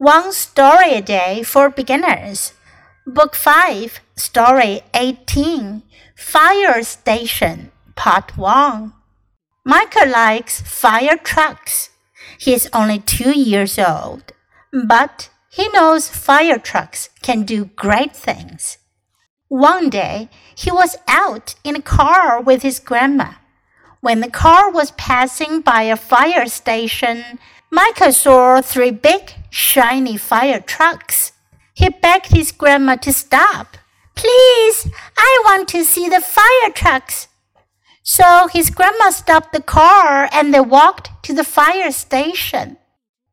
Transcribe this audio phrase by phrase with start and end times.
[0.00, 2.54] One Story a Day for Beginners,
[3.06, 5.82] Book 5, Story 18,
[6.16, 8.94] Fire Station, Part 1.
[9.66, 11.90] Michael likes fire trucks.
[12.38, 14.32] He is only two years old,
[14.72, 18.78] but he knows fire trucks can do great things.
[19.48, 23.32] One day, he was out in a car with his grandma
[24.01, 27.39] When the car was passing by a fire station,
[27.71, 31.31] Micah saw three big, shiny fire trucks.
[31.73, 33.77] He begged his grandma to stop.
[34.15, 37.27] Please, I want to see the fire trucks.
[38.03, 42.77] So his grandma stopped the car and they walked to the fire station.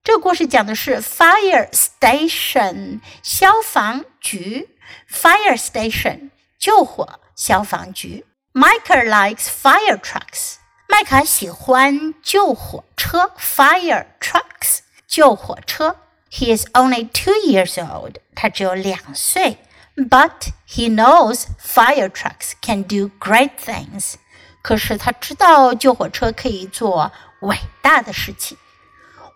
[0.03, 4.69] 这个故事讲的是 fire station 消防局，
[5.09, 8.25] fire station 救火消防局。
[8.55, 10.57] Micah likes fire trucks.
[10.98, 15.98] 麦卡喜欢救火车 （fire trucks），救火车。
[16.32, 19.60] He is only two years old，他只有两岁。
[19.96, 24.16] But he knows fire trucks can do great things。
[24.64, 28.58] 可是他知道救火车可以做伟大的事情。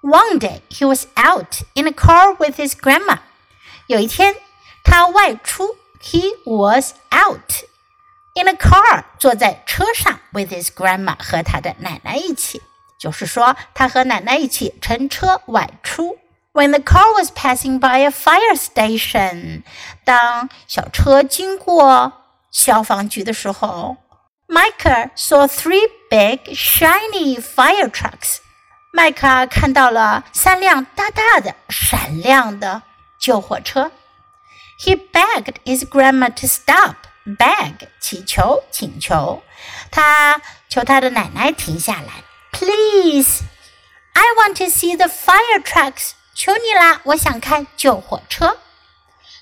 [0.02, 3.20] One day he was out in a car with his grandma。
[3.86, 4.36] 有一天，
[4.84, 5.76] 他外出。
[6.02, 7.54] He was out
[8.35, 12.61] in a car，坐在车上，with his grandma 和他的奶奶一起，
[12.99, 16.19] 就是说他和奶奶一起乘车外出。
[16.53, 19.63] When the car was passing by a fire station，
[20.05, 22.13] 当小车经过
[22.51, 23.97] 消防局的时候，
[24.49, 28.39] Micah saw three big shiny fire trucks。
[28.93, 32.83] 麦克看到了三辆大大的、闪亮的
[33.21, 33.93] 救火车。
[34.81, 39.43] He begged his grandma to stop beg 祈求请求，
[39.91, 42.25] 他求他的奶奶停下来。
[42.53, 43.43] Please,
[44.15, 46.13] I want to see the fire trucks.
[46.35, 48.59] 求你啦，我想看救火车。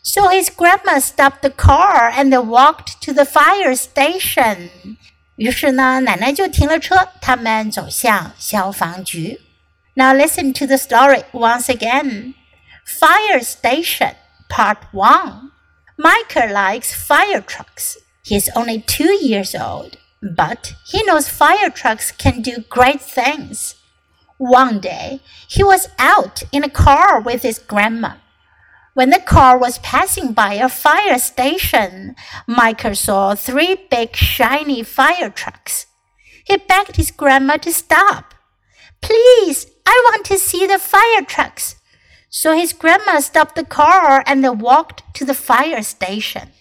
[0.02, 4.70] So his grandma stopped the car and they walked to the fire station.
[5.36, 9.40] 于是呢，奶奶就停了车，他们走向消防局。
[9.94, 12.34] Now listen to the story once again.
[12.86, 14.14] Fire Station,
[14.48, 15.47] Part 1.
[16.01, 17.97] Micah likes fire trucks.
[18.23, 23.75] He's only two years old, but he knows fire trucks can do great things.
[24.37, 28.13] One day, he was out in a car with his grandma.
[28.93, 32.15] When the car was passing by a fire station,
[32.47, 35.85] Micah saw three big shiny fire trucks.
[36.45, 38.33] He begged his grandma to stop.
[39.01, 41.75] Please, I want to see the fire trucks.
[42.29, 46.51] So his grandma stopped the car and they walked to the fire station.